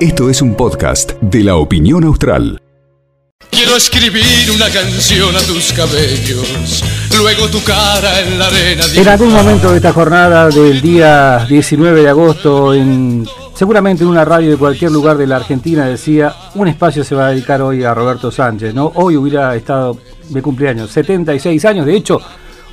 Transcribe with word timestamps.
Esto 0.00 0.30
es 0.30 0.42
un 0.42 0.54
podcast 0.54 1.12
de 1.20 1.42
la 1.42 1.56
opinión 1.56 2.04
austral. 2.04 2.62
Quiero 3.50 3.76
escribir 3.76 4.50
una 4.54 4.68
canción 4.68 5.34
a 5.34 5.40
tus 5.40 5.72
cabellos, 5.72 6.84
luego 7.16 7.48
tu 7.48 7.62
cara 7.64 8.20
en 8.20 8.38
la 8.38 8.46
arena. 8.46 8.84
En 8.94 9.08
algún 9.08 9.32
momento 9.32 9.70
de 9.70 9.76
esta 9.76 9.92
jornada 9.92 10.48
del 10.48 10.80
día 10.80 11.46
19 11.48 12.02
de 12.02 12.08
agosto, 12.08 12.74
en, 12.74 13.26
seguramente 13.54 14.04
en 14.04 14.10
una 14.10 14.24
radio 14.24 14.50
de 14.50 14.56
cualquier 14.56 14.90
lugar 14.90 15.16
de 15.16 15.26
la 15.26 15.36
Argentina, 15.36 15.86
decía, 15.86 16.34
un 16.54 16.68
espacio 16.68 17.02
se 17.02 17.14
va 17.14 17.28
a 17.28 17.30
dedicar 17.30 17.62
hoy 17.62 17.82
a 17.82 17.94
Roberto 17.94 18.30
Sánchez. 18.30 18.74
¿no? 18.74 18.92
Hoy 18.94 19.16
hubiera 19.16 19.56
estado 19.56 19.98
de 20.28 20.42
cumpleaños, 20.42 20.90
76 20.90 21.64
años, 21.64 21.86
de 21.86 21.96
hecho, 21.96 22.20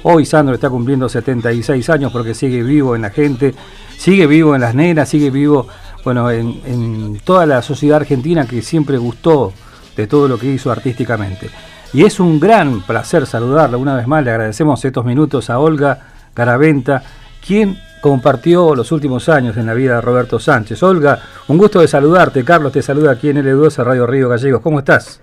hoy 0.04 0.26
Sandro 0.26 0.56
está 0.56 0.70
cumpliendo 0.70 1.08
76 1.08 1.90
años 1.90 2.12
porque 2.12 2.34
sigue 2.34 2.64
vivo 2.64 2.96
en 2.96 3.04
la 3.04 3.10
gente, 3.10 3.54
sigue 3.98 4.28
vivo 4.28 4.56
en 4.56 4.62
las 4.62 4.76
nenas, 4.76 5.10
sigue 5.10 5.30
vivo 5.30 5.68
bueno, 6.04 6.30
en, 6.32 7.20
toda 7.24 7.46
la 7.46 7.62
sociedad 7.62 7.98
argentina 7.98 8.46
que 8.46 8.62
siempre 8.62 8.98
gustó 8.98 9.54
de 9.96 10.08
todo 10.08 10.28
lo 10.28 10.38
que 10.38 10.48
hizo 10.48 10.72
artísticamente. 10.72 11.50
Y 11.94 12.04
es 12.06 12.20
un 12.20 12.40
gran 12.40 12.82
placer 12.82 13.26
saludarla 13.26 13.78
una 13.78 13.96
vez 13.96 14.08
más. 14.08 14.24
Le 14.24 14.32
agradecemos 14.32 14.84
estos 14.84 15.06
minutos 15.06 15.50
a 15.50 15.60
Olga 15.60 16.00
Garaventa, 16.36 17.04
quien 17.46 17.78
compartió 18.02 18.76
los 18.76 18.92
últimos 18.92 19.30
años 19.30 19.56
en 19.56 19.68
la 19.68 19.74
vida 19.74 19.96
de 19.96 20.02
Roberto 20.02 20.40
Sánchez. 20.40 20.82
Olga, 20.84 21.20
un 21.48 21.58
gusto 21.58 21.80
de 21.80 21.88
saludarte. 21.88 22.44
Carlos 22.44 22.74
te 22.74 22.82
saluda 22.82 23.12
aquí 23.12 23.30
en 23.30 23.38
L12 23.38 23.84
Radio 23.84 24.08
Río 24.08 24.28
Gallegos. 24.28 24.62
¿Cómo 24.62 24.80
estás? 24.80 25.22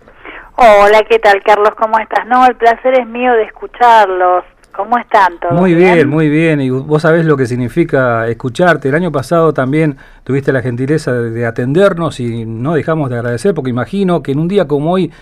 Hola, 0.57 1.03
¿qué 1.09 1.19
tal, 1.19 1.43
Carlos? 1.43 1.71
¿Cómo 1.77 1.99
estás? 1.99 2.27
No, 2.27 2.47
el 2.47 2.55
placer 2.57 3.01
es 3.01 3.07
mío 3.07 3.33
de 3.33 3.43
escucharlos. 3.43 4.45
¿Cómo 4.81 4.97
están 4.97 5.39
todos? 5.39 5.61
Muy 5.61 5.75
bien, 5.75 6.09
muy 6.09 6.31
bien. 6.31 6.59
Y 6.63 6.71
vos 6.71 7.03
sabés 7.03 7.27
lo 7.27 7.37
que 7.37 7.45
significa 7.45 8.27
escucharte. 8.29 8.89
El 8.89 8.95
año 8.95 9.13
pasado 9.13 9.53
también 9.53 9.99
tuviste 10.25 10.55
la 10.55 10.63
gentileza 10.63 11.13
de 11.13 11.45
atendernos 11.45 12.19
y 12.19 12.47
no 12.47 12.73
dejamos 12.73 13.11
de 13.11 13.17
agradecer 13.17 13.53
porque 13.53 13.69
imagino 13.69 14.23
que 14.23 14.33
en 14.33 14.39
un 14.39 14.49
día 14.49 14.67
como 14.67 14.93
hoy 14.93 15.13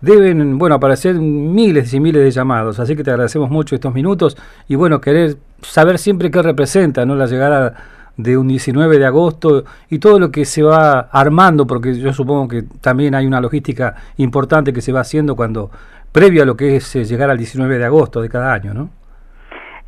deben, 0.00 0.56
bueno, 0.56 0.76
aparecer 0.76 1.16
miles 1.16 1.92
y 1.94 1.98
miles 1.98 2.22
de 2.22 2.30
llamados. 2.30 2.78
Así 2.78 2.94
que 2.94 3.02
te 3.02 3.10
agradecemos 3.10 3.50
mucho 3.50 3.74
estos 3.74 3.92
minutos 3.92 4.36
y 4.68 4.76
bueno, 4.76 5.00
querer 5.00 5.36
saber 5.62 5.98
siempre 5.98 6.30
qué 6.30 6.40
representa, 6.40 7.04
¿no? 7.04 7.16
La 7.16 7.26
llegada 7.26 7.74
de 8.16 8.36
un 8.36 8.46
19 8.46 9.00
de 9.00 9.06
agosto 9.06 9.64
y 9.90 9.98
todo 9.98 10.20
lo 10.20 10.30
que 10.30 10.44
se 10.44 10.62
va 10.62 11.08
armando, 11.10 11.66
porque 11.66 11.98
yo 11.98 12.12
supongo 12.12 12.46
que 12.46 12.62
también 12.80 13.16
hay 13.16 13.26
una 13.26 13.40
logística 13.40 13.96
importante 14.18 14.72
que 14.72 14.80
se 14.80 14.92
va 14.92 15.00
haciendo 15.00 15.34
cuando 15.34 15.72
previo 16.12 16.44
a 16.44 16.46
lo 16.46 16.56
que 16.56 16.76
es 16.76 16.94
eh, 16.94 17.04
llegar 17.04 17.30
al 17.30 17.38
19 17.38 17.78
de 17.78 17.84
agosto 17.84 18.22
de 18.22 18.28
cada 18.28 18.52
año, 18.52 18.72
¿no? 18.74 18.97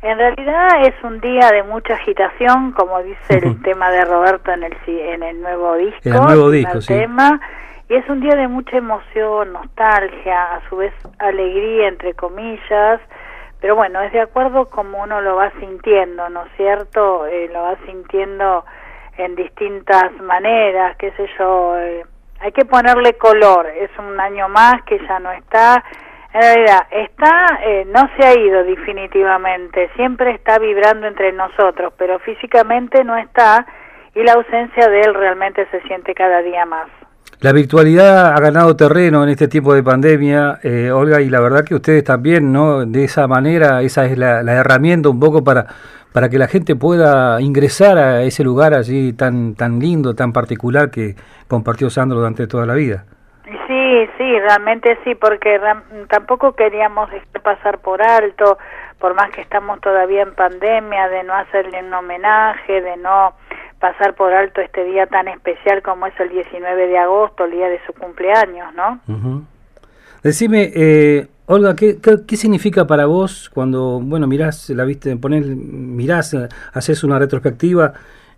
En 0.01 0.17
realidad 0.17 0.83
es 0.83 0.95
un 1.03 1.19
día 1.21 1.49
de 1.51 1.61
mucha 1.63 1.93
agitación, 1.93 2.71
como 2.71 3.03
dice 3.03 3.37
el 3.37 3.61
tema 3.61 3.91
de 3.91 4.03
Roberto 4.03 4.51
en 4.51 4.63
el 4.63 4.75
en 4.87 5.21
el 5.21 5.41
nuevo 5.41 5.75
disco. 5.75 5.99
En 6.03 6.15
el 6.15 6.21
nuevo 6.21 6.49
disco, 6.49 6.81
sí. 6.81 6.87
Tema, 6.87 7.39
y 7.87 7.95
es 7.95 8.09
un 8.09 8.19
día 8.19 8.35
de 8.35 8.47
mucha 8.47 8.77
emoción, 8.77 9.53
nostalgia, 9.53 10.55
a 10.55 10.69
su 10.69 10.77
vez 10.77 10.93
alegría, 11.19 11.87
entre 11.87 12.15
comillas, 12.15 12.99
pero 13.59 13.75
bueno, 13.75 14.01
es 14.01 14.11
de 14.11 14.21
acuerdo 14.21 14.69
como 14.69 15.03
uno 15.03 15.21
lo 15.21 15.35
va 15.35 15.51
sintiendo, 15.59 16.27
¿no 16.29 16.45
es 16.45 16.51
cierto? 16.57 17.27
Eh, 17.27 17.49
lo 17.53 17.61
va 17.61 17.75
sintiendo 17.85 18.65
en 19.17 19.35
distintas 19.35 20.11
maneras, 20.19 20.95
qué 20.97 21.11
sé 21.11 21.29
yo, 21.37 21.77
eh, 21.77 22.03
hay 22.39 22.51
que 22.53 22.65
ponerle 22.65 23.13
color, 23.13 23.67
es 23.67 23.91
un 23.99 24.19
año 24.19 24.49
más 24.49 24.81
que 24.83 24.97
ya 25.07 25.19
no 25.19 25.31
está, 25.31 25.83
en 26.33 26.41
realidad, 26.41 26.87
está, 26.91 27.59
eh, 27.65 27.85
no 27.93 28.09
se 28.15 28.25
ha 28.25 28.33
ido 28.33 28.63
definitivamente, 28.63 29.89
siempre 29.95 30.31
está 30.31 30.59
vibrando 30.59 31.07
entre 31.07 31.33
nosotros, 31.33 31.93
pero 31.97 32.19
físicamente 32.19 33.03
no 33.03 33.17
está 33.17 33.65
y 34.15 34.23
la 34.23 34.33
ausencia 34.33 34.87
de 34.87 35.01
él 35.01 35.13
realmente 35.13 35.67
se 35.71 35.81
siente 35.81 36.13
cada 36.13 36.41
día 36.41 36.65
más. 36.65 36.87
La 37.41 37.51
virtualidad 37.53 38.33
ha 38.33 38.39
ganado 38.39 38.75
terreno 38.75 39.23
en 39.23 39.29
este 39.29 39.47
tiempo 39.47 39.73
de 39.73 39.83
pandemia, 39.83 40.59
eh, 40.63 40.91
Olga, 40.91 41.21
y 41.21 41.29
la 41.29 41.39
verdad 41.39 41.65
que 41.65 41.75
ustedes 41.75 42.03
también, 42.03 42.53
¿no? 42.53 42.85
De 42.85 43.03
esa 43.03 43.27
manera, 43.27 43.81
esa 43.81 44.05
es 44.05 44.17
la, 44.17 44.43
la, 44.43 44.53
herramienta 44.53 45.09
un 45.09 45.19
poco 45.19 45.43
para, 45.43 45.65
para 46.13 46.29
que 46.29 46.37
la 46.37 46.47
gente 46.47 46.75
pueda 46.75 47.41
ingresar 47.41 47.97
a 47.97 48.21
ese 48.21 48.43
lugar 48.43 48.73
allí 48.73 49.13
tan, 49.13 49.55
tan 49.55 49.79
lindo, 49.79 50.13
tan 50.13 50.33
particular 50.33 50.91
que 50.91 51.15
compartió 51.47 51.89
Sandro 51.89 52.19
durante 52.19 52.45
toda 52.45 52.65
la 52.65 52.75
vida. 52.75 53.05
Sí, 54.31 54.39
realmente 54.39 54.97
sí, 55.03 55.13
porque 55.13 55.59
tampoco 56.07 56.53
queríamos 56.53 57.09
pasar 57.43 57.79
por 57.79 58.01
alto, 58.01 58.57
por 58.97 59.13
más 59.13 59.29
que 59.31 59.41
estamos 59.41 59.81
todavía 59.81 60.21
en 60.21 60.33
pandemia, 60.33 61.09
de 61.09 61.23
no 61.23 61.33
hacerle 61.33 61.83
un 61.83 61.93
homenaje, 61.93 62.79
de 62.79 62.95
no 62.95 63.33
pasar 63.81 64.13
por 64.13 64.31
alto 64.31 64.61
este 64.61 64.85
día 64.85 65.05
tan 65.07 65.27
especial 65.27 65.81
como 65.81 66.05
es 66.07 66.17
el 66.17 66.29
19 66.29 66.87
de 66.87 66.97
agosto, 66.97 67.43
el 67.43 67.51
día 67.51 67.67
de 67.67 67.81
su 67.85 67.91
cumpleaños, 67.91 68.73
¿no? 68.73 69.01
Decime, 70.23 70.71
eh, 70.73 71.27
Olga, 71.47 71.75
¿qué, 71.75 71.97
¿qué, 71.99 72.37
significa 72.37 72.87
para 72.87 73.07
vos 73.07 73.49
cuando, 73.53 73.99
bueno, 74.01 74.27
mirás, 74.27 74.69
la 74.69 74.85
viste, 74.85 75.13
poner, 75.17 75.43
mirás, 75.43 76.37
haces 76.71 77.03
una 77.03 77.19
retrospectiva 77.19 77.91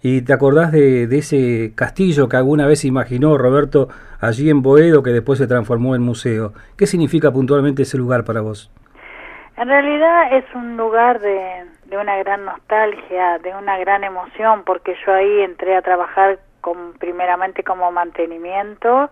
y 0.05 0.21
te 0.21 0.33
acordás 0.33 0.73
de, 0.73 1.07
de, 1.07 1.17
ese 1.17 1.71
castillo 1.75 2.27
que 2.27 2.35
alguna 2.35 2.67
vez 2.67 2.83
imaginó 2.83 3.37
Roberto 3.37 3.87
allí 4.19 4.49
en 4.49 4.61
Boedo, 4.61 5.01
que 5.01 5.11
después 5.11 5.39
se 5.39 5.47
transformó 5.47 5.95
en 5.95 6.01
museo. 6.01 6.51
¿Qué 6.77 6.87
significa 6.87 7.31
puntualmente 7.31 7.83
ese 7.83 7.97
lugar 7.97 8.25
para 8.25 8.41
vos? 8.41 8.69
En 9.55 9.69
realidad 9.69 10.33
es 10.33 10.43
un 10.53 10.75
lugar 10.75 11.21
de, 11.21 11.63
de 11.85 11.97
una 11.97 12.17
gran 12.17 12.43
nostalgia, 12.43 13.39
de 13.39 13.55
una 13.55 13.77
gran 13.77 14.03
emoción, 14.03 14.63
porque 14.65 14.93
yo 15.05 15.13
ahí 15.13 15.39
entré 15.39 15.77
a 15.77 15.81
trabajar 15.81 16.37
con, 16.59 16.93
primeramente 16.99 17.63
como 17.63 17.89
mantenimiento, 17.93 19.09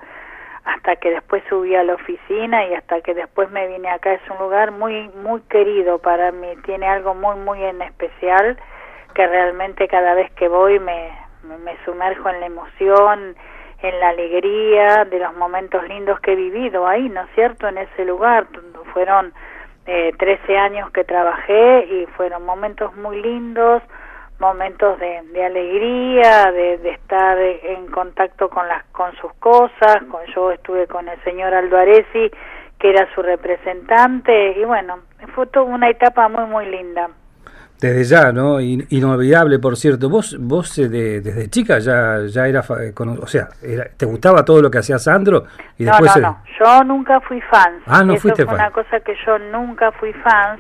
hasta 0.66 0.98
que 0.98 1.12
después 1.12 1.42
subí 1.48 1.74
a 1.74 1.86
la 1.86 1.94
oficina 1.94 2.66
y 2.68 2.74
hasta 2.74 3.00
que 3.00 3.14
después 3.14 3.50
me 3.50 3.66
vine 3.68 3.90
acá. 3.90 4.12
Es 4.12 4.30
un 4.30 4.40
lugar 4.40 4.72
muy, 4.72 5.08
muy 5.24 5.40
querido 5.44 6.00
para 6.00 6.34
mí, 6.34 6.48
tiene 6.66 6.86
algo 6.86 7.16
muy, 7.16 7.38
muy 7.38 7.64
en 7.64 7.82
especial 7.82 8.58
que 9.14 9.28
realmente 9.28 9.88
cada 9.88 10.14
vez 10.14 10.32
que 10.34 10.48
voy 10.48 10.80
me, 10.80 11.12
me 11.64 11.78
sumerjo 11.86 12.30
en 12.30 12.40
la 12.40 12.46
emoción, 12.46 13.36
en 13.82 14.00
la 14.00 14.10
alegría 14.10 15.06
de 15.06 15.20
los 15.20 15.36
momentos 15.36 15.88
lindos 15.88 16.20
que 16.20 16.34
he 16.34 16.36
vivido 16.36 16.88
ahí, 16.88 17.10
¿no 17.10 17.22
es 17.22 17.30
cierto?, 17.34 17.68
en 17.68 17.80
ese 17.80 18.06
lugar. 18.06 18.48
Fueron 18.94 19.34
eh, 19.88 20.12
13 20.18 20.58
años 20.58 20.92
que 20.92 21.04
trabajé 21.04 21.86
y 21.86 22.06
fueron 22.18 22.46
momentos 22.46 22.96
muy 22.96 23.22
lindos, 23.22 23.82
momentos 24.40 25.00
de, 25.00 25.22
de 25.34 25.46
alegría, 25.46 26.52
de, 26.52 26.78
de, 26.78 26.90
estar 26.92 27.38
en 27.40 27.88
contacto 27.88 28.50
con 28.50 28.68
las 28.68 28.84
con 28.86 29.16
sus 29.18 29.34
cosas. 29.36 30.04
Con, 30.10 30.26
yo 30.36 30.52
estuve 30.52 30.88
con 30.88 31.08
el 31.08 31.20
señor 31.24 31.54
Aldo 31.54 31.78
que 32.80 32.90
era 32.90 33.08
su 33.14 33.22
representante, 33.22 34.54
y 34.58 34.66
bueno, 34.66 35.02
fue 35.36 35.46
toda 35.46 35.66
una 35.66 35.88
etapa 35.88 36.28
muy, 36.30 36.46
muy 36.46 36.66
linda. 36.66 37.12
Desde 37.82 38.04
ya, 38.04 38.32
¿no? 38.32 38.62
Inolvidable, 38.62 39.58
por 39.58 39.76
cierto. 39.76 40.08
Vos, 40.08 40.38
vos 40.40 40.78
eh, 40.78 40.88
de, 40.88 41.20
desde 41.20 41.50
chica 41.50 41.80
ya, 41.80 42.20
ya 42.28 42.48
era, 42.48 42.60
o 42.60 43.26
sea, 43.26 43.50
era, 43.60 43.86
¿te 43.98 44.06
gustaba 44.06 44.46
todo 44.46 44.62
lo 44.62 44.70
que 44.70 44.78
hacía 44.78 45.00
Sandro? 45.00 45.46
Y 45.80 45.86
no, 45.86 45.92
después 45.92 46.16
no, 46.18 46.22
no, 46.22 46.44
yo 46.60 46.84
nunca 46.84 47.20
fui 47.22 47.42
fan. 47.42 47.80
Ah, 47.88 48.04
no 48.04 48.14
Eso 48.14 48.22
fuiste 48.22 48.46
fue 48.46 48.56
fan. 48.56 48.66
una 48.66 48.72
cosa 48.72 49.00
que 49.00 49.16
yo 49.26 49.40
nunca 49.40 49.92
fui 49.94 50.14
fan. 50.14 50.60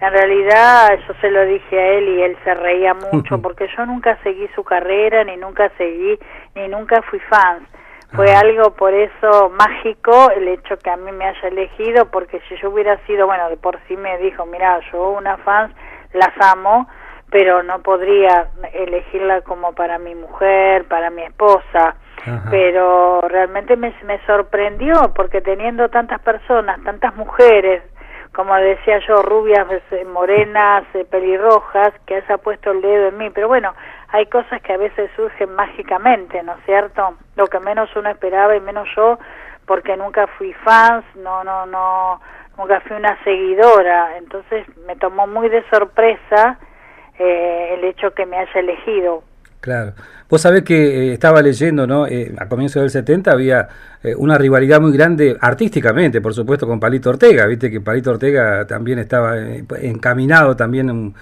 En 0.00 0.10
realidad, 0.10 0.98
yo 1.06 1.14
se 1.20 1.30
lo 1.30 1.46
dije 1.46 1.78
a 1.78 1.86
él 1.98 2.08
y 2.08 2.22
él 2.22 2.36
se 2.42 2.52
reía 2.54 2.94
mucho 2.94 3.38
porque 3.42 3.68
yo 3.76 3.86
nunca 3.86 4.18
seguí 4.24 4.48
su 4.56 4.64
carrera, 4.64 5.22
ni 5.22 5.36
nunca 5.36 5.70
seguí, 5.78 6.18
ni 6.56 6.66
nunca 6.66 7.00
fui 7.02 7.20
fan. 7.30 7.64
Fue 8.16 8.34
ah. 8.34 8.40
algo 8.40 8.74
por 8.74 8.92
eso 8.92 9.50
mágico 9.50 10.32
el 10.32 10.48
hecho 10.48 10.76
que 10.78 10.90
a 10.90 10.96
mí 10.96 11.12
me 11.12 11.26
haya 11.26 11.46
elegido, 11.46 12.10
porque 12.10 12.40
si 12.48 12.56
yo 12.56 12.70
hubiera 12.70 12.98
sido, 13.06 13.26
bueno, 13.26 13.48
de 13.50 13.56
por 13.56 13.78
sí 13.86 13.96
me 13.96 14.18
dijo, 14.18 14.44
mira, 14.46 14.80
yo 14.90 15.10
una 15.10 15.36
fan 15.36 15.72
las 16.12 16.32
amo, 16.40 16.88
pero 17.30 17.62
no 17.62 17.80
podría 17.80 18.48
elegirla 18.72 19.40
como 19.42 19.72
para 19.72 19.98
mi 19.98 20.14
mujer, 20.14 20.84
para 20.86 21.10
mi 21.10 21.22
esposa. 21.22 21.96
Ajá. 22.22 22.48
Pero 22.50 23.20
realmente 23.28 23.76
me, 23.76 23.94
me 24.04 24.18
sorprendió 24.26 25.12
porque 25.14 25.40
teniendo 25.40 25.88
tantas 25.88 26.20
personas, 26.20 26.82
tantas 26.82 27.14
mujeres, 27.14 27.82
como 28.36 28.54
decía 28.56 28.98
yo, 29.06 29.22
rubias, 29.22 29.66
morenas, 30.12 30.84
pelirrojas, 31.10 31.92
que 32.04 32.16
haya 32.16 32.36
puesto 32.36 32.70
el 32.70 32.82
dedo 32.82 33.08
en 33.08 33.16
mí. 33.16 33.30
Pero 33.30 33.48
bueno, 33.48 33.74
hay 34.08 34.26
cosas 34.26 34.60
que 34.60 34.74
a 34.74 34.76
veces 34.76 35.10
surgen 35.16 35.54
mágicamente, 35.54 36.42
¿no 36.42 36.52
es 36.52 36.64
cierto? 36.66 37.14
Lo 37.34 37.46
que 37.46 37.60
menos 37.60 37.88
uno 37.96 38.10
esperaba 38.10 38.54
y 38.54 38.60
menos 38.60 38.88
yo, 38.94 39.18
porque 39.66 39.96
nunca 39.96 40.26
fui 40.26 40.52
fans, 40.52 41.04
no, 41.16 41.44
no, 41.44 41.64
no, 41.64 42.20
nunca 42.56 42.80
fui 42.80 42.96
una 42.96 43.22
seguidora, 43.24 44.16
entonces 44.18 44.66
me 44.86 44.96
tomó 44.96 45.26
muy 45.26 45.48
de 45.48 45.62
sorpresa 45.70 46.58
eh, 47.18 47.74
el 47.74 47.84
hecho 47.84 48.12
que 48.12 48.26
me 48.26 48.36
haya 48.38 48.60
elegido. 48.60 49.22
Claro. 49.66 49.94
Vos 50.28 50.42
sabés 50.42 50.62
que 50.62 50.74
eh, 50.74 51.12
estaba 51.12 51.42
leyendo, 51.42 51.88
¿no? 51.88 52.06
Eh, 52.06 52.32
a 52.38 52.48
comienzos 52.48 52.82
del 52.82 52.90
70 52.90 53.32
había 53.32 53.68
eh, 54.02 54.14
una 54.16 54.38
rivalidad 54.38 54.80
muy 54.80 54.92
grande 54.92 55.36
artísticamente, 55.40 56.20
por 56.20 56.34
supuesto, 56.34 56.68
con 56.68 56.78
Palito 56.78 57.10
Ortega. 57.10 57.46
Viste 57.46 57.68
que 57.68 57.80
Palito 57.80 58.10
Ortega 58.10 58.64
también 58.64 59.00
estaba 59.00 59.36
encaminado 59.82 60.54
también, 60.54 60.90
un, 60.90 61.14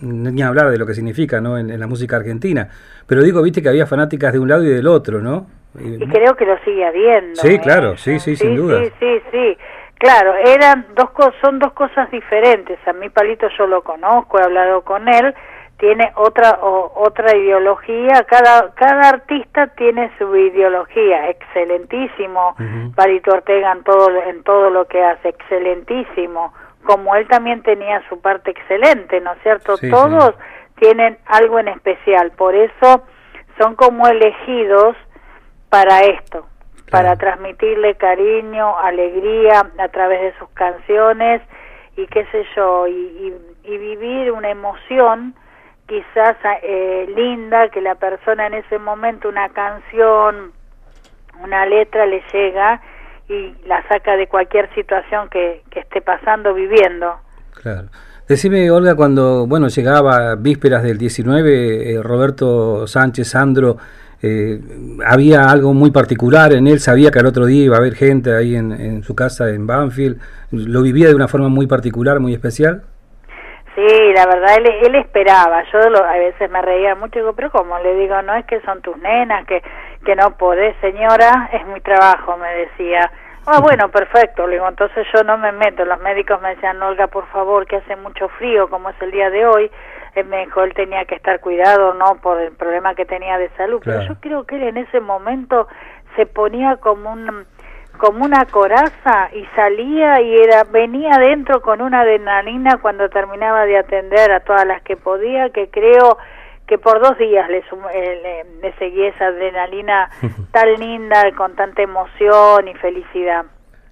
ni 0.00 0.42
hablar 0.42 0.70
de 0.70 0.78
lo 0.78 0.86
que 0.86 0.94
significa, 0.94 1.40
¿no? 1.40 1.58
En, 1.58 1.78
la 1.78 1.86
música 1.88 2.16
argentina. 2.16 2.68
Pero 3.06 3.22
digo, 3.22 3.42
viste 3.42 3.60
que 3.60 3.68
había 3.68 3.86
fanáticas 3.86 4.32
de 4.32 4.38
un 4.38 4.48
lado 4.48 4.62
y 4.62 4.68
del 4.68 4.86
otro, 4.86 5.20
¿no? 5.20 5.48
Y 5.78 5.98
creo 6.08 6.36
que 6.36 6.46
lo 6.46 6.56
sigue 6.64 6.84
habiendo. 6.84 7.34
Sí, 7.34 7.58
claro, 7.58 7.96
sí, 7.96 8.20
sí, 8.20 8.36
sin 8.36 8.56
duda. 8.56 8.84
Sí, 8.84 8.92
sí, 9.00 9.20
sí. 9.30 9.58
Claro, 9.98 10.34
eran 10.34 10.86
dos 10.94 11.10
son 11.40 11.58
dos 11.58 11.72
cosas 11.72 12.10
diferentes. 12.10 12.78
A 12.86 12.92
mí 12.92 13.08
Palito 13.08 13.48
yo 13.56 13.66
lo 13.66 13.82
conozco, 13.82 14.38
he 14.38 14.42
hablado 14.42 14.82
con 14.82 15.08
él 15.08 15.34
tiene 15.78 16.10
otra 16.16 16.58
otra 16.60 17.36
ideología. 17.36 18.24
Cada 18.28 18.72
cada 18.74 19.08
artista 19.10 19.68
tiene 19.68 20.10
su 20.18 20.34
ideología 20.34 21.28
excelentísimo. 21.28 22.56
Parito 22.94 23.32
Ortega 23.32 23.72
en 23.72 23.84
todo 23.84 24.08
en 24.22 24.42
todo 24.42 24.70
lo 24.70 24.86
que 24.86 25.02
hace 25.02 25.28
excelentísimo. 25.28 26.54
Como 26.84 27.14
él 27.16 27.26
también 27.28 27.62
tenía 27.62 28.02
su 28.08 28.20
parte 28.20 28.52
excelente 28.52 29.20
no 29.20 29.32
es 29.32 29.42
cierto 29.42 29.76
todos 29.90 30.34
tienen 30.78 31.18
algo 31.26 31.58
en 31.58 31.68
especial. 31.68 32.32
Por 32.32 32.54
eso 32.54 33.04
son 33.58 33.74
como 33.76 34.06
elegidos 34.08 34.96
para 35.68 36.00
esto 36.00 36.46
para 36.90 37.16
transmitirle 37.16 37.94
cariño 37.96 38.78
alegría 38.78 39.70
a 39.78 39.88
través 39.88 40.20
de 40.20 40.38
sus 40.38 40.48
canciones 40.50 41.42
y 41.96 42.06
qué 42.06 42.24
sé 42.26 42.44
yo 42.54 42.86
y, 42.86 43.34
y 43.64 43.78
vivir 43.78 44.30
una 44.30 44.50
emoción 44.50 45.34
quizás 45.86 46.36
eh, 46.62 47.06
linda 47.14 47.68
que 47.68 47.80
la 47.80 47.94
persona 47.94 48.46
en 48.46 48.54
ese 48.54 48.78
momento 48.78 49.28
una 49.28 49.48
canción, 49.50 50.52
una 51.42 51.66
letra 51.66 52.06
le 52.06 52.22
llega 52.32 52.80
y 53.28 53.54
la 53.66 53.86
saca 53.88 54.16
de 54.16 54.26
cualquier 54.26 54.72
situación 54.74 55.28
que, 55.30 55.62
que 55.70 55.80
esté 55.80 56.00
pasando, 56.00 56.54
viviendo. 56.54 57.16
Claro. 57.54 57.88
Decime, 58.28 58.70
Olga, 58.70 58.96
cuando 58.96 59.46
bueno 59.46 59.68
llegaba 59.68 60.34
vísperas 60.34 60.82
del 60.82 60.98
19, 60.98 61.92
eh, 61.92 62.02
Roberto 62.02 62.86
Sánchez 62.86 63.30
Sandro, 63.30 63.76
eh, 64.26 64.60
¿había 65.06 65.44
algo 65.44 65.72
muy 65.72 65.90
particular 65.90 66.52
en 66.52 66.66
él? 66.66 66.80
¿Sabía 66.80 67.10
que 67.10 67.18
al 67.18 67.26
otro 67.26 67.46
día 67.46 67.64
iba 67.64 67.76
a 67.76 67.78
haber 67.78 67.94
gente 67.94 68.34
ahí 68.34 68.56
en, 68.56 69.02
su 69.02 69.14
casa 69.14 69.50
en 69.50 69.66
Banfield? 69.66 70.20
¿Lo 70.50 70.82
vivía 70.82 71.08
de 71.08 71.14
una 71.14 71.28
forma 71.28 71.48
muy 71.48 71.66
particular, 71.66 72.18
muy 72.20 72.32
especial? 72.32 72.82
Sí, 73.74 74.12
la 74.14 74.26
verdad, 74.26 74.56
él, 74.56 74.66
él 74.82 74.94
esperaba. 74.96 75.62
Yo 75.72 75.78
a 75.78 76.16
veces 76.18 76.50
me 76.50 76.62
reía 76.62 76.94
mucho, 76.94 77.18
digo, 77.18 77.34
pero 77.34 77.50
como 77.50 77.78
le 77.78 77.94
digo, 77.94 78.20
no 78.22 78.34
es 78.34 78.44
que 78.46 78.60
son 78.62 78.80
tus 78.80 78.96
nenas, 78.98 79.46
que, 79.46 79.62
que 80.04 80.16
no 80.16 80.36
podés, 80.36 80.74
señora, 80.80 81.50
es 81.52 81.66
mi 81.66 81.80
trabajo, 81.80 82.36
me 82.36 82.48
decía. 82.54 83.10
Ah, 83.48 83.60
bueno, 83.60 83.88
perfecto, 83.90 84.44
le 84.46 84.54
digo, 84.54 84.68
entonces 84.68 85.06
yo 85.14 85.22
no 85.22 85.38
me 85.38 85.52
meto. 85.52 85.84
Los 85.84 86.00
médicos 86.00 86.40
me 86.42 86.56
decían, 86.56 86.82
Olga, 86.82 87.06
por 87.06 87.28
favor, 87.28 87.64
que 87.64 87.76
hace 87.76 87.94
mucho 87.94 88.28
frío, 88.30 88.68
como 88.68 88.90
es 88.90 89.00
el 89.00 89.12
día 89.12 89.30
de 89.30 89.46
hoy. 89.46 89.70
Él 90.16 90.26
me 90.26 90.40
dijo, 90.46 90.64
él 90.64 90.74
tenía 90.74 91.04
que 91.04 91.14
estar 91.14 91.38
cuidado, 91.38 91.94
¿no? 91.94 92.16
Por 92.16 92.40
el 92.40 92.52
problema 92.52 92.96
que 92.96 93.04
tenía 93.04 93.38
de 93.38 93.48
salud. 93.50 93.80
Pero 93.84 94.02
yo 94.02 94.18
creo 94.20 94.44
que 94.44 94.56
él 94.56 94.64
en 94.64 94.78
ese 94.78 94.98
momento 94.98 95.68
se 96.16 96.26
ponía 96.26 96.76
como 96.76 97.12
un 97.12 97.46
como 97.98 98.26
una 98.26 98.44
coraza 98.44 99.30
y 99.32 99.46
salía 99.56 100.20
y 100.20 100.36
era 100.36 100.64
venía 100.64 101.14
adentro 101.14 101.62
con 101.62 101.80
una 101.80 102.00
adrenalina 102.00 102.76
cuando 102.82 103.08
terminaba 103.08 103.64
de 103.64 103.78
atender 103.78 104.32
a 104.32 104.40
todas 104.40 104.66
las 104.66 104.82
que 104.82 104.96
podía 104.96 105.48
que 105.48 105.70
creo 105.70 106.18
que 106.66 106.78
por 106.78 107.00
dos 107.00 107.16
días 107.18 107.48
le, 107.48 107.58
eh, 107.58 108.44
le, 108.62 108.72
seguí 108.78 109.04
esa 109.04 109.26
adrenalina 109.26 110.10
tan 110.52 110.74
linda 110.74 111.22
con 111.36 111.54
tanta 111.54 111.82
emoción 111.82 112.68
y 112.68 112.74
felicidad. 112.74 113.44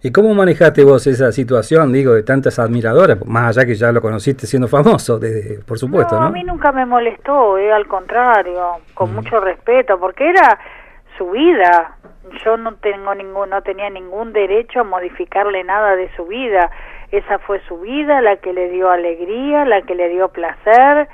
¿Y 0.03 0.13
cómo 0.13 0.35
manejaste 0.35 0.85
vos 0.85 1.07
esa 1.07 1.33
situación, 1.33 1.91
digo, 1.91 2.13
de 2.13 2.23
tantas 2.23 2.59
admiradoras, 2.59 3.25
más 3.27 3.57
allá 3.57 3.67
que 3.67 3.75
ya 3.75 3.91
lo 3.91 4.03
conociste 4.03 4.47
siendo 4.47 4.69
famoso, 4.69 5.19
desde, 5.19 5.65
por 5.65 5.79
supuesto, 5.79 6.21
no, 6.21 6.27
a 6.27 6.31
mí 6.31 6.45
nunca 6.45 6.73
me 6.73 6.85
molestó, 6.85 7.57
eh, 7.57 7.73
al 7.73 7.87
contrario, 7.87 8.81
con 8.93 9.15
mucho 9.15 9.41
respeto, 9.41 9.99
porque 9.99 10.29
era 10.29 10.59
su 11.17 11.31
vida, 11.31 11.97
yo 12.45 12.57
no 12.57 12.75
tengo 12.77 13.15
ningún 13.15 13.51
no 13.51 13.63
tenía 13.63 13.89
ningún 13.89 14.33
derecho 14.33 14.81
a 14.81 14.85
modificarle 14.85 15.65
nada 15.65 15.97
de 15.97 16.15
su 16.17 16.27
vida. 16.27 16.71
Esa 17.11 17.39
fue 17.39 17.61
su 17.69 17.81
vida 17.81 18.21
la 18.21 18.37
que 18.37 18.53
le 18.53 18.69
dio 18.71 18.91
alegría 18.91 19.65
la 19.65 19.83
que 19.83 19.95
le 19.95 20.09
dio 20.09 20.29
placer 20.29 21.09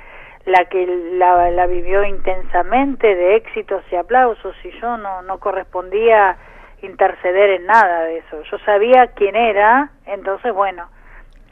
la 0.45 0.65
que 0.65 0.85
la, 1.13 1.51
la 1.51 1.67
vivió 1.67 2.03
intensamente 2.03 3.15
de 3.15 3.35
éxitos 3.35 3.83
y 3.91 3.95
aplausos 3.95 4.55
y 4.63 4.71
yo 4.79 4.97
no 4.97 5.21
no 5.21 5.39
correspondía 5.39 6.37
interceder 6.81 7.51
en 7.51 7.65
nada 7.67 8.03
de 8.03 8.17
eso. 8.17 8.41
Yo 8.49 8.57
sabía 8.59 9.07
quién 9.15 9.35
era 9.35 9.91
entonces 10.05 10.53
bueno 10.53 10.87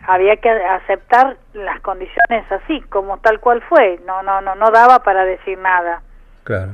había 0.07 0.38
que 0.38 0.50
aceptar 0.50 1.38
las 1.53 1.81
condiciones 1.81 2.51
así 2.51 2.81
como 2.89 3.19
tal 3.19 3.39
cual 3.39 3.62
fue. 3.69 4.00
No 4.06 4.24
no 4.24 4.41
no 4.41 4.56
no 4.56 4.71
daba 4.71 5.03
para 5.03 5.25
decir 5.25 5.57
nada. 5.57 6.01
Claro. 6.44 6.74